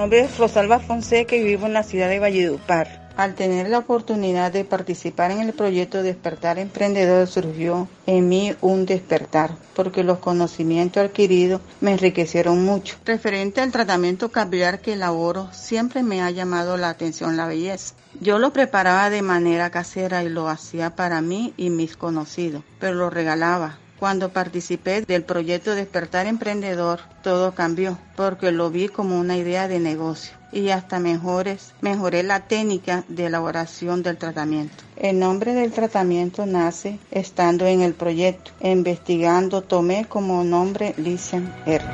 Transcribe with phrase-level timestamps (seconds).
[0.00, 3.10] Nombre es Rosalba Fonseca y vivo en la ciudad de Valledupar.
[3.18, 8.86] Al tener la oportunidad de participar en el proyecto Despertar Emprendedor surgió en mí un
[8.86, 12.96] despertar, porque los conocimientos adquiridos me enriquecieron mucho.
[13.04, 17.94] Referente al tratamiento capilar que elaboro, siempre me ha llamado la atención la belleza.
[18.22, 22.94] Yo lo preparaba de manera casera y lo hacía para mí y mis conocidos, pero
[22.94, 29.36] lo regalaba cuando participé del proyecto Despertar Emprendedor, todo cambió porque lo vi como una
[29.36, 34.82] idea de negocio y hasta mejores, mejoré la técnica de elaboración del tratamiento.
[34.96, 41.84] El nombre del tratamiento nace estando en el proyecto, investigando, tomé como nombre Lician R.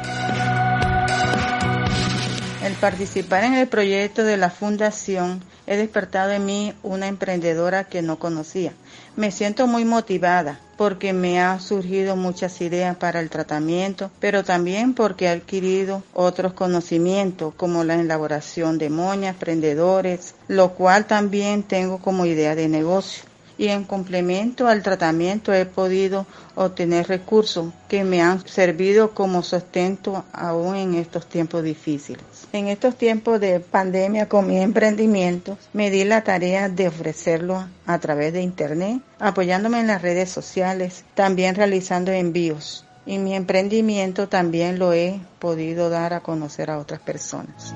[2.62, 8.02] El participar en el proyecto de la fundación he despertado en mí una emprendedora que
[8.02, 8.72] no conocía.
[9.16, 14.94] Me siento muy motivada porque me han surgido muchas ideas para el tratamiento, pero también
[14.94, 21.98] porque he adquirido otros conocimientos como la elaboración de moñas, prendedores, lo cual también tengo
[21.98, 23.24] como idea de negocio
[23.58, 30.24] y en complemento al tratamiento he podido obtener recursos que me han servido como sustento
[30.32, 32.22] aún en estos tiempos difíciles.
[32.52, 37.98] En estos tiempos de pandemia con mi emprendimiento me di la tarea de ofrecerlo a
[37.98, 42.84] través de internet, apoyándome en las redes sociales, también realizando envíos.
[43.06, 47.72] Y mi emprendimiento también lo he podido dar a conocer a otras personas.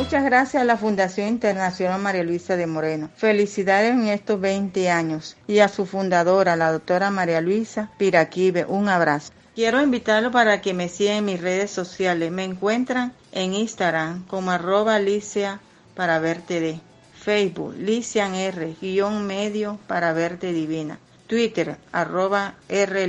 [0.00, 3.10] Muchas gracias a la Fundación Internacional María Luisa de Moreno.
[3.16, 8.64] Felicidades en estos 20 años y a su fundadora, la doctora María Luisa Piraquive.
[8.64, 9.34] Un abrazo.
[9.54, 12.32] Quiero invitarlo para que me sigan en mis redes sociales.
[12.32, 15.60] Me encuentran en Instagram como arroba Alicia
[15.94, 16.80] para verte de.
[17.22, 20.98] Facebook, Lician R, guion medio para verte divina.
[21.26, 23.04] Twitter, arroba R.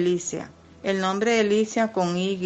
[0.83, 2.37] El nombre de Licia con Y.